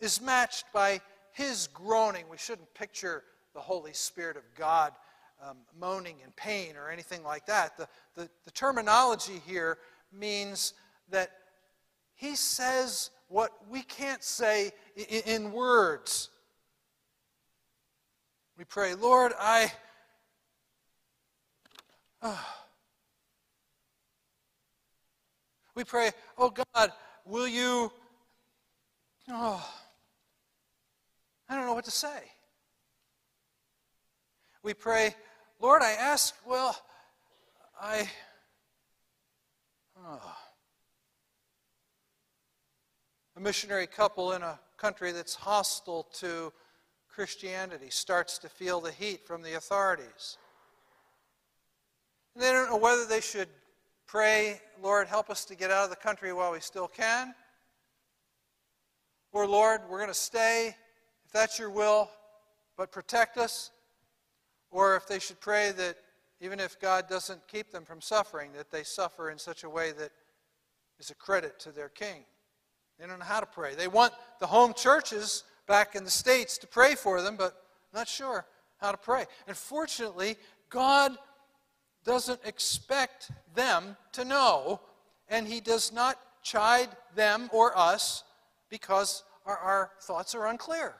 is 0.00 0.20
matched 0.20 0.66
by 0.72 1.00
his 1.32 1.68
groaning. 1.74 2.24
We 2.30 2.38
shouldn't 2.38 2.72
picture 2.74 3.22
the 3.54 3.60
Holy 3.60 3.92
Spirit 3.92 4.36
of 4.36 4.42
God 4.56 4.92
um, 5.48 5.58
moaning 5.78 6.16
and 6.22 6.34
pain 6.36 6.76
or 6.76 6.90
anything 6.90 7.22
like 7.22 7.46
that. 7.46 7.76
The, 7.76 7.88
the, 8.14 8.28
the 8.44 8.50
terminology 8.50 9.40
here 9.46 9.78
means 10.12 10.74
that 11.10 11.30
he 12.14 12.36
says 12.36 13.10
what 13.28 13.50
we 13.68 13.82
can't 13.82 14.22
say 14.22 14.72
in, 14.96 15.22
in 15.26 15.52
words. 15.52 16.30
We 18.56 18.64
pray, 18.64 18.94
Lord, 18.94 19.32
I. 19.38 19.72
Oh. 22.22 22.46
We 25.76 25.82
pray, 25.82 26.12
oh 26.38 26.50
God, 26.50 26.92
will 27.24 27.48
you. 27.48 27.90
Oh, 29.28 29.68
I 31.48 31.56
don't 31.56 31.66
know 31.66 31.74
what 31.74 31.84
to 31.86 31.90
say. 31.90 32.30
We 34.62 34.72
pray, 34.72 35.16
Lord, 35.60 35.82
I 35.82 35.92
ask, 35.92 36.34
well, 36.46 36.76
I. 37.80 38.08
Oh. 39.98 40.36
A 43.36 43.40
missionary 43.40 43.86
couple 43.86 44.32
in 44.32 44.42
a 44.42 44.58
country 44.76 45.12
that's 45.12 45.34
hostile 45.34 46.06
to 46.14 46.52
Christianity 47.08 47.90
starts 47.90 48.38
to 48.38 48.48
feel 48.48 48.80
the 48.80 48.92
heat 48.92 49.26
from 49.26 49.42
the 49.42 49.54
authorities. 49.54 50.38
And 52.34 52.42
they 52.42 52.50
don't 52.50 52.68
know 52.68 52.76
whether 52.76 53.06
they 53.06 53.20
should 53.20 53.48
pray, 54.06 54.60
Lord, 54.82 55.06
help 55.06 55.30
us 55.30 55.44
to 55.46 55.54
get 55.54 55.70
out 55.70 55.84
of 55.84 55.90
the 55.90 55.96
country 55.96 56.32
while 56.32 56.52
we 56.52 56.60
still 56.60 56.88
can. 56.88 57.34
Or, 59.32 59.46
Lord, 59.46 59.80
we're 59.88 59.98
going 59.98 60.08
to 60.08 60.14
stay 60.14 60.76
if 61.24 61.32
that's 61.32 61.58
your 61.58 61.70
will, 61.70 62.10
but 62.76 62.92
protect 62.92 63.38
us. 63.38 63.70
Or 64.74 64.96
if 64.96 65.06
they 65.06 65.20
should 65.20 65.40
pray 65.40 65.70
that 65.70 65.96
even 66.40 66.58
if 66.58 66.80
God 66.80 67.08
doesn't 67.08 67.46
keep 67.46 67.70
them 67.70 67.84
from 67.84 68.00
suffering, 68.00 68.50
that 68.56 68.72
they 68.72 68.82
suffer 68.82 69.30
in 69.30 69.38
such 69.38 69.62
a 69.62 69.70
way 69.70 69.92
that 69.92 70.10
is 70.98 71.10
a 71.10 71.14
credit 71.14 71.60
to 71.60 71.70
their 71.70 71.88
king. 71.88 72.24
They 72.98 73.06
don't 73.06 73.20
know 73.20 73.24
how 73.24 73.38
to 73.38 73.46
pray. 73.46 73.76
They 73.76 73.86
want 73.86 74.14
the 74.40 74.48
home 74.48 74.74
churches 74.74 75.44
back 75.68 75.94
in 75.94 76.02
the 76.02 76.10
States 76.10 76.58
to 76.58 76.66
pray 76.66 76.96
for 76.96 77.22
them, 77.22 77.36
but 77.36 77.54
not 77.94 78.08
sure 78.08 78.46
how 78.78 78.90
to 78.90 78.96
pray. 78.96 79.26
And 79.46 79.56
fortunately, 79.56 80.36
God 80.70 81.16
doesn't 82.04 82.40
expect 82.44 83.30
them 83.54 83.96
to 84.10 84.24
know, 84.24 84.80
and 85.28 85.46
He 85.46 85.60
does 85.60 85.92
not 85.92 86.18
chide 86.42 86.88
them 87.14 87.48
or 87.52 87.78
us 87.78 88.24
because 88.70 89.22
our, 89.46 89.56
our 89.56 89.90
thoughts 90.02 90.34
are 90.34 90.48
unclear. 90.48 90.96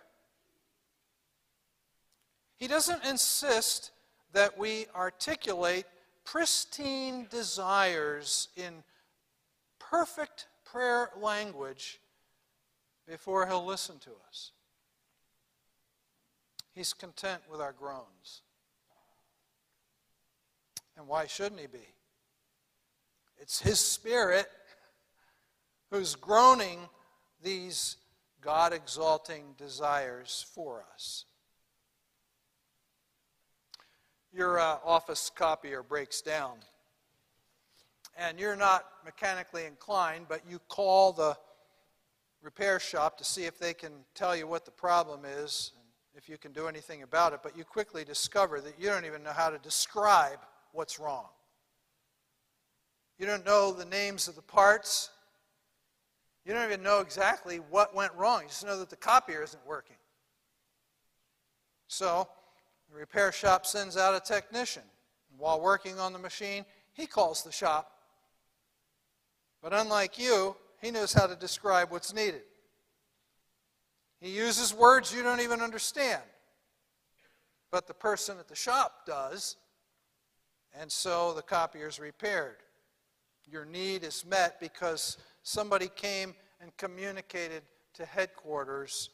He 2.64 2.68
doesn't 2.68 3.04
insist 3.04 3.90
that 4.32 4.56
we 4.56 4.86
articulate 4.96 5.84
pristine 6.24 7.26
desires 7.28 8.48
in 8.56 8.82
perfect 9.78 10.46
prayer 10.64 11.10
language 11.20 12.00
before 13.06 13.46
he'll 13.46 13.66
listen 13.66 13.98
to 13.98 14.12
us. 14.30 14.52
He's 16.74 16.94
content 16.94 17.42
with 17.50 17.60
our 17.60 17.72
groans. 17.72 18.40
And 20.96 21.06
why 21.06 21.26
shouldn't 21.26 21.60
he 21.60 21.66
be? 21.66 21.86
It's 23.36 23.60
his 23.60 23.78
spirit 23.78 24.46
who's 25.90 26.14
groaning 26.14 26.78
these 27.42 27.98
God 28.40 28.72
exalting 28.72 29.54
desires 29.58 30.46
for 30.54 30.86
us. 30.94 31.26
Your 34.34 34.58
uh, 34.58 34.78
office 34.84 35.30
copier 35.32 35.84
breaks 35.84 36.20
down 36.20 36.56
and 38.16 38.38
you're 38.38 38.56
not 38.56 38.84
mechanically 39.04 39.64
inclined, 39.64 40.26
but 40.28 40.40
you 40.48 40.58
call 40.68 41.12
the 41.12 41.36
repair 42.42 42.80
shop 42.80 43.16
to 43.18 43.24
see 43.24 43.44
if 43.44 43.58
they 43.58 43.74
can 43.74 43.92
tell 44.14 44.34
you 44.34 44.46
what 44.46 44.64
the 44.64 44.70
problem 44.70 45.20
is 45.24 45.72
and 45.76 45.84
if 46.16 46.28
you 46.28 46.36
can 46.36 46.52
do 46.52 46.66
anything 46.66 47.02
about 47.02 47.32
it, 47.32 47.40
but 47.42 47.56
you 47.56 47.64
quickly 47.64 48.04
discover 48.04 48.60
that 48.60 48.74
you 48.78 48.88
don't 48.88 49.04
even 49.04 49.22
know 49.22 49.32
how 49.32 49.50
to 49.50 49.58
describe 49.58 50.38
what's 50.72 50.98
wrong. 50.98 51.26
You 53.18 53.26
don't 53.26 53.46
know 53.46 53.72
the 53.72 53.84
names 53.84 54.26
of 54.26 54.34
the 54.34 54.42
parts. 54.42 55.10
You 56.44 56.52
don't 56.52 56.64
even 56.64 56.82
know 56.82 57.00
exactly 57.00 57.58
what 57.58 57.94
went 57.94 58.12
wrong. 58.14 58.42
You 58.42 58.48
just 58.48 58.66
know 58.66 58.78
that 58.78 58.90
the 58.90 58.96
copier 58.96 59.42
isn't 59.42 59.64
working. 59.64 59.96
So, 61.86 62.28
the 62.94 63.00
repair 63.00 63.30
shop 63.30 63.66
sends 63.66 63.98
out 63.98 64.14
a 64.14 64.20
technician. 64.20 64.84
While 65.36 65.60
working 65.60 65.98
on 65.98 66.14
the 66.14 66.18
machine, 66.18 66.64
he 66.94 67.06
calls 67.06 67.42
the 67.42 67.52
shop 67.52 67.94
but 69.64 69.72
unlike 69.72 70.18
you, 70.18 70.54
he 70.82 70.90
knows 70.90 71.14
how 71.14 71.26
to 71.26 71.34
describe 71.34 71.90
what's 71.90 72.12
needed. 72.12 72.42
He 74.20 74.28
uses 74.28 74.74
words 74.74 75.10
you 75.10 75.22
don't 75.22 75.40
even 75.40 75.62
understand. 75.62 76.20
But 77.72 77.86
the 77.86 77.94
person 77.94 78.38
at 78.38 78.46
the 78.46 78.54
shop 78.54 79.06
does, 79.06 79.56
and 80.78 80.92
so 80.92 81.32
the 81.32 81.40
copier 81.40 81.88
is 81.88 81.98
repaired. 81.98 82.56
Your 83.50 83.64
need 83.64 84.04
is 84.04 84.26
met 84.26 84.60
because 84.60 85.16
somebody 85.42 85.88
came 85.96 86.34
and 86.60 86.76
communicated 86.76 87.62
to 87.94 88.04
headquarters 88.04 89.08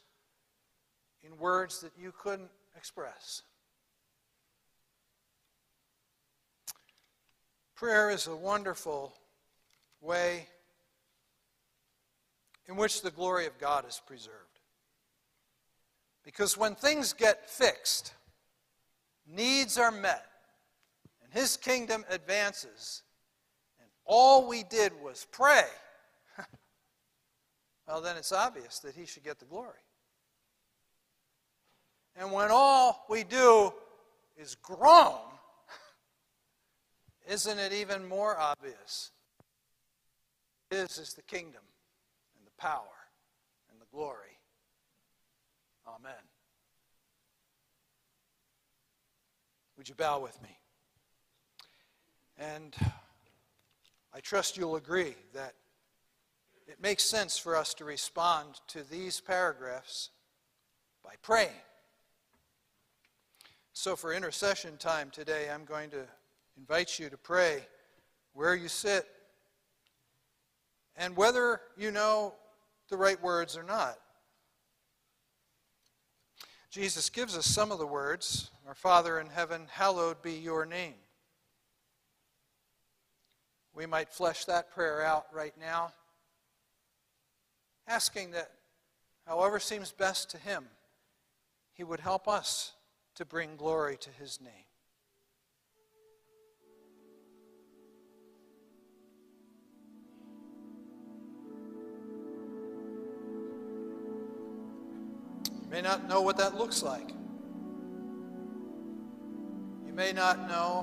in 1.22 1.38
words 1.38 1.80
that 1.80 1.92
you 1.96 2.12
couldn't 2.20 2.50
express. 2.76 3.42
Prayer 7.80 8.10
is 8.10 8.26
a 8.26 8.36
wonderful 8.36 9.14
way 10.02 10.46
in 12.68 12.76
which 12.76 13.00
the 13.00 13.10
glory 13.10 13.46
of 13.46 13.56
God 13.58 13.88
is 13.88 14.02
preserved. 14.06 14.60
Because 16.22 16.58
when 16.58 16.74
things 16.74 17.14
get 17.14 17.48
fixed, 17.48 18.12
needs 19.26 19.78
are 19.78 19.90
met, 19.90 20.26
and 21.24 21.32
His 21.32 21.56
kingdom 21.56 22.04
advances, 22.10 23.00
and 23.80 23.88
all 24.04 24.46
we 24.46 24.62
did 24.62 24.92
was 25.02 25.26
pray, 25.32 25.64
well, 27.88 28.02
then 28.02 28.18
it's 28.18 28.30
obvious 28.30 28.80
that 28.80 28.94
He 28.94 29.06
should 29.06 29.24
get 29.24 29.38
the 29.38 29.46
glory. 29.46 29.72
And 32.14 32.30
when 32.30 32.50
all 32.50 33.06
we 33.08 33.24
do 33.24 33.72
is 34.36 34.54
groan, 34.56 35.29
isn't 37.30 37.58
it 37.58 37.72
even 37.72 38.06
more 38.06 38.36
obvious 38.36 39.12
his 40.70 40.98
is 40.98 41.14
the 41.14 41.22
kingdom 41.22 41.62
and 42.36 42.46
the 42.46 42.52
power 42.62 42.84
and 43.70 43.80
the 43.80 43.86
glory. 43.92 44.38
Amen. 45.86 46.12
Would 49.76 49.88
you 49.88 49.96
bow 49.96 50.20
with 50.20 50.40
me? 50.42 50.56
And 52.38 52.76
I 54.14 54.20
trust 54.20 54.56
you'll 54.56 54.76
agree 54.76 55.16
that 55.34 55.54
it 56.68 56.80
makes 56.80 57.02
sense 57.02 57.36
for 57.36 57.56
us 57.56 57.74
to 57.74 57.84
respond 57.84 58.60
to 58.68 58.88
these 58.88 59.20
paragraphs 59.20 60.10
by 61.02 61.14
praying. 61.20 61.50
So, 63.72 63.96
for 63.96 64.12
intercession 64.12 64.76
time 64.76 65.10
today, 65.10 65.50
I'm 65.52 65.64
going 65.64 65.90
to 65.90 66.04
invite 66.60 66.98
you 66.98 67.08
to 67.08 67.16
pray 67.16 67.62
where 68.34 68.54
you 68.54 68.68
sit 68.68 69.06
and 70.94 71.16
whether 71.16 71.58
you 71.78 71.90
know 71.90 72.34
the 72.90 72.96
right 72.98 73.20
words 73.22 73.56
or 73.56 73.62
not. 73.62 73.96
Jesus 76.70 77.08
gives 77.08 77.36
us 77.36 77.46
some 77.46 77.72
of 77.72 77.78
the 77.78 77.86
words 77.86 78.50
Our 78.68 78.74
Father 78.74 79.18
in 79.18 79.28
heaven, 79.28 79.68
hallowed 79.70 80.20
be 80.20 80.34
your 80.34 80.66
name. 80.66 80.94
We 83.74 83.86
might 83.86 84.12
flesh 84.12 84.44
that 84.44 84.70
prayer 84.70 85.02
out 85.02 85.26
right 85.32 85.54
now, 85.58 85.92
asking 87.88 88.32
that 88.32 88.50
however 89.26 89.58
seems 89.58 89.92
best 89.92 90.30
to 90.30 90.38
Him, 90.38 90.66
He 91.72 91.84
would 91.84 92.00
help 92.00 92.28
us 92.28 92.72
to 93.14 93.24
bring 93.24 93.56
glory 93.56 93.96
to 93.96 94.10
His 94.10 94.40
name. 94.42 94.69
May 105.70 105.80
not 105.80 106.08
know 106.08 106.20
what 106.20 106.36
that 106.38 106.56
looks 106.56 106.82
like. 106.82 107.10
You 109.86 109.92
may 109.94 110.12
not 110.12 110.48
know 110.48 110.82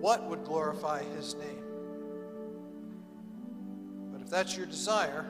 what 0.00 0.28
would 0.28 0.44
glorify 0.44 1.02
His 1.16 1.34
name. 1.34 1.64
But 4.12 4.22
if 4.22 4.30
that's 4.30 4.56
your 4.56 4.66
desire, 4.66 5.26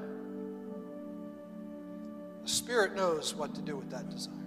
the 2.42 2.48
Spirit 2.48 2.94
knows 2.94 3.34
what 3.34 3.54
to 3.54 3.62
do 3.62 3.76
with 3.76 3.90
that 3.90 4.10
desire. 4.10 4.43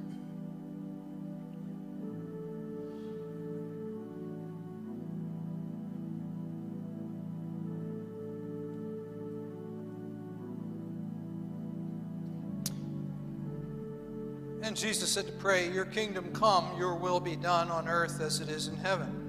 Jesus 14.76 15.10
said 15.10 15.26
to 15.28 15.32
pray, 15.34 15.72
Your 15.72 15.86
kingdom 15.86 16.32
come, 16.34 16.78
your 16.78 16.96
will 16.96 17.20
be 17.20 17.36
done 17.36 17.70
on 17.70 17.88
earth 17.88 18.20
as 18.22 18.40
it 18.40 18.50
is 18.50 18.68
in 18.68 18.76
heaven. 18.76 19.24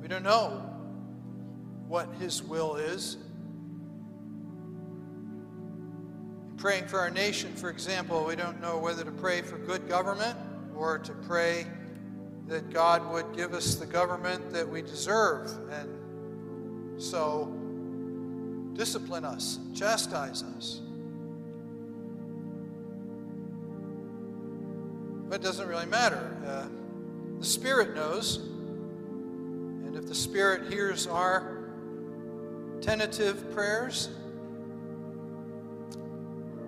We 0.00 0.08
don't 0.08 0.22
know 0.22 0.70
what 1.86 2.08
his 2.18 2.42
will 2.42 2.76
is. 2.76 3.16
In 6.50 6.56
praying 6.56 6.86
for 6.86 6.98
our 6.98 7.10
nation, 7.10 7.54
for 7.54 7.70
example, 7.70 8.24
we 8.24 8.36
don't 8.36 8.60
know 8.60 8.78
whether 8.78 9.04
to 9.04 9.12
pray 9.12 9.42
for 9.42 9.58
good 9.58 9.88
government 9.88 10.36
or 10.74 10.98
to 10.98 11.12
pray 11.12 11.66
that 12.46 12.70
God 12.70 13.08
would 13.12 13.36
give 13.36 13.54
us 13.54 13.76
the 13.76 13.86
government 13.86 14.50
that 14.50 14.68
we 14.68 14.82
deserve 14.82 15.50
and 15.70 17.00
so 17.00 17.46
discipline 18.74 19.24
us, 19.24 19.58
chastise 19.74 20.42
us. 20.56 20.80
It 25.40 25.44
doesn't 25.44 25.68
really 25.68 25.86
matter. 25.86 26.36
Uh, 26.46 26.66
the 27.38 27.46
Spirit 27.46 27.94
knows. 27.94 28.36
And 28.36 29.96
if 29.96 30.06
the 30.06 30.14
Spirit 30.14 30.70
hears 30.70 31.06
our 31.06 31.62
tentative 32.82 33.50
prayers, 33.54 34.10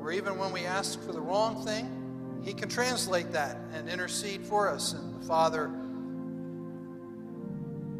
or 0.00 0.10
even 0.10 0.38
when 0.38 0.52
we 0.52 0.64
ask 0.64 1.04
for 1.04 1.12
the 1.12 1.20
wrong 1.20 1.62
thing, 1.66 2.40
He 2.46 2.54
can 2.54 2.70
translate 2.70 3.30
that 3.32 3.58
and 3.74 3.90
intercede 3.90 4.42
for 4.42 4.70
us, 4.70 4.94
and 4.94 5.20
the 5.20 5.26
Father 5.26 5.70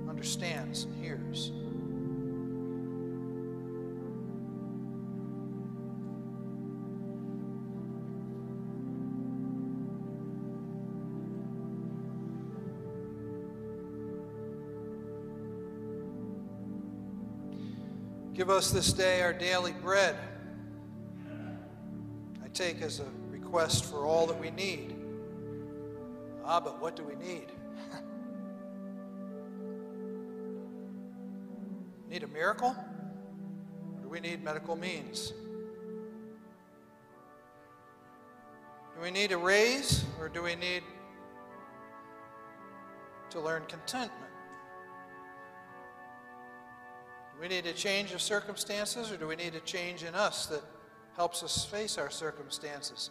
understands 0.09 0.85
and 0.85 1.05
hears. 1.05 1.53
Give 18.43 18.51
us 18.51 18.73
this 18.73 18.93
day 18.93 19.23
our 19.23 19.33
daily 19.33 19.71
bread. 19.71 20.17
I 22.45 22.49
take 22.53 22.83
as 22.83 22.99
a 22.99 23.05
request 23.31 23.85
for 23.85 24.05
all 24.05 24.27
that 24.27 24.41
we 24.41 24.51
need. 24.51 24.97
Ah, 26.45 26.59
but 26.59 26.83
what 26.83 26.97
do 26.97 27.05
we 27.05 27.15
need? 27.15 27.47
need 32.11 32.25
a 32.25 32.27
miracle? 32.27 32.75
Or 33.95 34.03
do 34.03 34.09
we 34.09 34.19
need 34.19 34.43
medical 34.43 34.75
means? 34.75 35.33
Do 38.97 39.01
we 39.01 39.13
need 39.13 39.31
a 39.31 39.39
raise 39.39 40.05
or 40.19 40.29
do 40.29 40.43
we 40.43 40.57
need 40.57 40.83
to 43.31 43.39
learn 43.39 43.63
contentment? 43.69 44.32
We 47.43 47.49
need 47.49 47.67
a 47.67 47.73
change 47.73 48.13
of 48.13 48.23
circumstances, 48.23 49.11
or 49.11 49.17
do 49.17 49.27
we 49.27 49.35
need 49.35 49.57
a 49.57 49.61
change 49.61 50.05
in 50.05 50.15
us 50.15 50.47
that 50.47 50.63
helps 51.17 51.43
us 51.43 51.65
face 51.65 51.99
our 51.99 52.09
circumstances? 52.09 53.11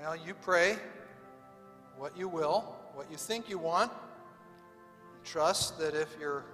Well, 0.00 0.16
you 0.16 0.32
pray 0.32 0.78
what 1.98 2.16
you 2.16 2.28
will, 2.28 2.76
what 2.94 3.10
you 3.10 3.18
think 3.18 3.50
you 3.50 3.58
want, 3.58 3.92
and 3.92 5.22
trust 5.22 5.78
that 5.78 5.94
if 5.94 6.16
you're 6.18 6.46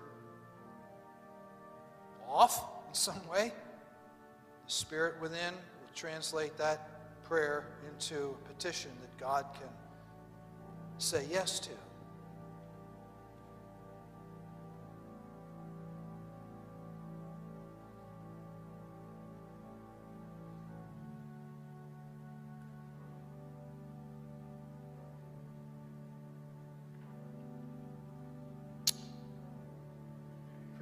off 2.29 2.65
in 2.89 2.95
some 2.95 3.29
way, 3.29 3.53
the 4.67 4.73
Spirit 4.73 5.21
within 5.21 5.55
will 5.55 5.95
translate 5.95 6.57
that 6.59 7.23
prayer 7.23 7.67
into 7.89 8.31
a 8.45 8.49
petition 8.49 8.91
that 9.03 9.17
God 9.19 9.47
can 9.55 9.69
say 10.99 11.25
yes 11.31 11.61
to. 11.61 11.71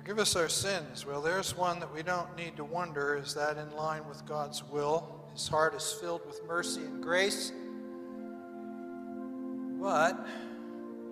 Forgive 0.02 0.18
us 0.18 0.34
our 0.34 0.48
sins. 0.48 1.06
Well, 1.06 1.22
there's 1.22 1.56
one 1.56 1.78
that 1.78 1.94
we 1.94 2.02
don't 2.02 2.36
need 2.36 2.56
to 2.56 2.64
wonder 2.64 3.14
is 3.14 3.34
that 3.34 3.56
in 3.56 3.70
line 3.76 4.02
with 4.08 4.26
God's 4.26 4.64
will? 4.64 5.06
His 5.32 5.46
heart 5.46 5.76
is 5.76 5.92
filled 5.92 6.26
with 6.26 6.40
mercy 6.44 6.80
and 6.80 7.00
grace. 7.00 7.52
But 9.80 10.26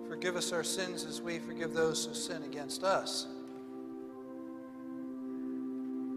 forgive 0.09 0.35
us 0.35 0.51
our 0.51 0.65
sins 0.65 1.05
as 1.05 1.21
we 1.21 1.39
forgive 1.39 1.73
those 1.73 2.05
who 2.05 2.13
sin 2.13 2.43
against 2.43 2.83
us. 2.83 3.27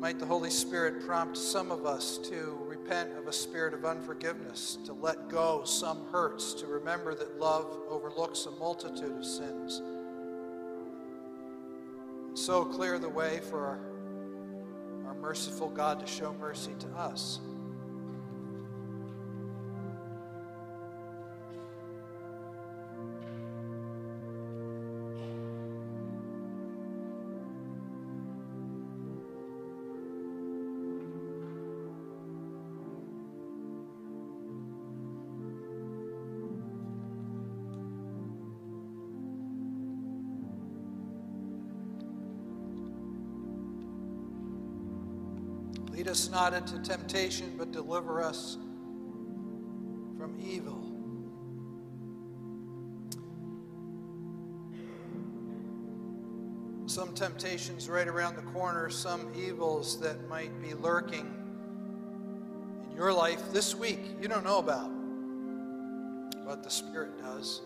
Might 0.01 0.19
the 0.19 0.27
Holy 0.27 0.51
Spirit 0.51 1.07
prompt 1.07 1.37
some 1.37 1.71
of 1.71 1.87
us 1.87 2.19
to 2.29 2.59
repent 2.67 3.13
of 3.17 3.29
a 3.29 3.33
spirit 3.33 3.75
of 3.75 3.85
unforgiveness, 3.85 4.79
to 4.85 4.95
let 4.95 5.29
go 5.29 5.63
some 5.63 6.07
hurts, 6.11 6.53
to 6.55 6.67
remember 6.67 7.15
that 7.15 7.39
love 7.39 7.67
overlooks 7.89 8.47
a 8.47 8.51
multitude 8.51 9.17
of 9.17 9.25
sins 9.25 9.81
so 12.35 12.65
clear 12.65 12.99
the 12.99 13.09
way 13.09 13.41
for 13.49 13.67
our, 13.67 15.09
our 15.09 15.15
merciful 15.15 15.69
God 15.69 16.01
to 16.01 16.07
show 16.07 16.35
mercy 16.35 16.75
to 16.81 16.89
us. 16.89 17.41
Lead 46.05 46.11
us 46.11 46.29
not 46.29 46.53
into 46.53 46.79
temptation, 46.81 47.55
but 47.57 47.73
deliver 47.73 48.23
us 48.23 48.59
from 50.19 50.37
evil. 50.39 50.83
Some 56.85 57.15
temptations 57.15 57.89
right 57.89 58.07
around 58.07 58.37
the 58.37 58.43
corner, 58.43 58.91
some 58.91 59.33
evils 59.35 59.99
that 60.01 60.29
might 60.29 60.61
be 60.61 60.75
lurking 60.75 61.25
in 62.91 62.95
your 62.95 63.11
life 63.11 63.41
this 63.51 63.75
week 63.75 64.01
you 64.21 64.29
don't 64.29 64.45
know 64.45 64.59
about, 64.59 64.91
but 66.45 66.63
the 66.63 66.69
Spirit 66.71 67.19
does. 67.19 67.63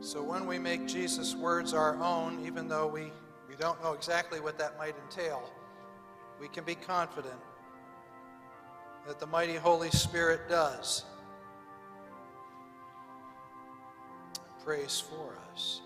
So 0.00 0.22
when 0.22 0.46
we 0.46 0.58
make 0.58 0.86
Jesus' 0.86 1.34
words 1.34 1.74
our 1.74 2.02
own, 2.02 2.42
even 2.46 2.68
though 2.68 2.86
we 2.86 3.12
we 3.56 3.62
don't 3.62 3.82
know 3.82 3.92
exactly 3.92 4.38
what 4.38 4.58
that 4.58 4.76
might 4.76 4.94
entail, 5.04 5.50
we 6.38 6.48
can 6.48 6.64
be 6.64 6.74
confident 6.74 7.40
that 9.06 9.18
the 9.18 9.26
mighty 9.26 9.54
Holy 9.54 9.90
Spirit 9.90 10.48
does. 10.48 11.04
Prays 14.62 15.00
for 15.00 15.38
us. 15.52 15.80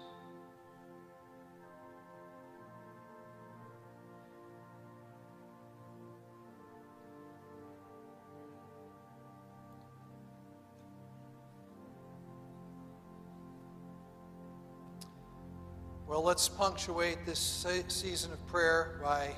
Well, 16.10 16.24
let's 16.24 16.48
punctuate 16.48 17.24
this 17.24 17.38
season 17.86 18.32
of 18.32 18.44
prayer 18.48 18.98
by 19.00 19.30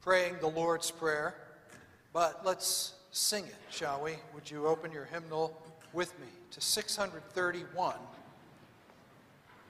praying 0.00 0.36
the 0.40 0.46
Lord's 0.46 0.90
Prayer. 0.90 1.34
But 2.14 2.40
let's 2.42 2.94
sing 3.10 3.44
it, 3.44 3.54
shall 3.68 4.02
we? 4.02 4.12
Would 4.34 4.50
you 4.50 4.66
open 4.66 4.92
your 4.92 5.04
hymnal 5.04 5.60
with 5.92 6.18
me 6.18 6.26
to 6.52 6.62
631? 6.62 7.96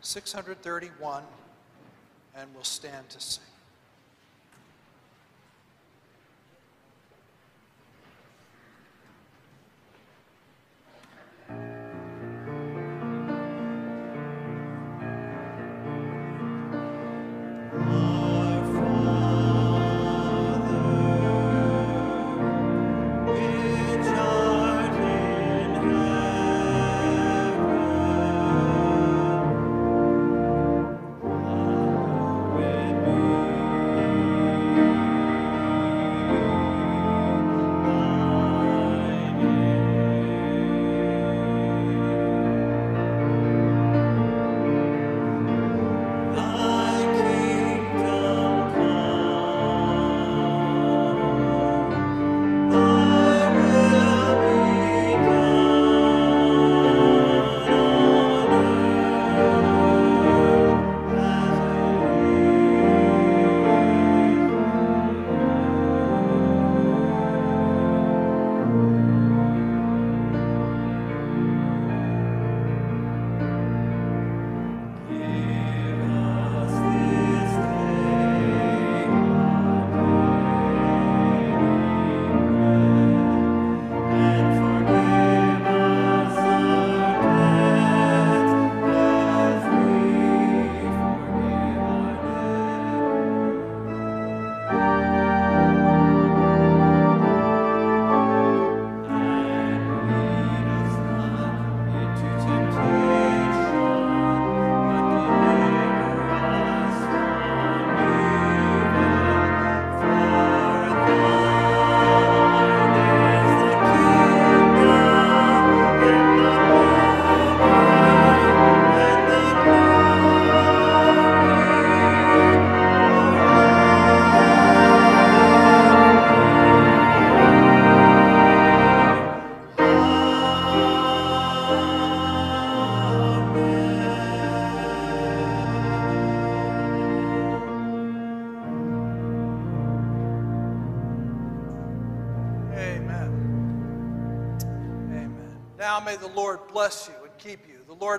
631, 0.02 1.24
and 2.36 2.48
we'll 2.54 2.62
stand 2.62 3.08
to 3.08 3.20
sing. 3.20 3.42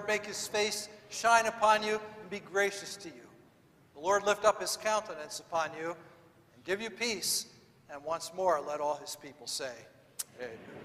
Make 0.07 0.25
his 0.25 0.47
face 0.47 0.89
shine 1.09 1.45
upon 1.45 1.83
you 1.83 1.99
and 2.21 2.29
be 2.29 2.39
gracious 2.39 2.95
to 2.97 3.09
you. 3.09 3.25
The 3.93 3.99
Lord 3.99 4.25
lift 4.25 4.45
up 4.45 4.61
his 4.61 4.77
countenance 4.77 5.39
upon 5.39 5.69
you 5.79 5.95
and 6.55 6.63
give 6.63 6.81
you 6.81 6.89
peace. 6.89 7.47
And 7.89 8.03
once 8.03 8.31
more, 8.35 8.61
let 8.65 8.81
all 8.81 8.95
his 8.95 9.15
people 9.15 9.47
say, 9.47 9.71
Amen. 10.39 10.84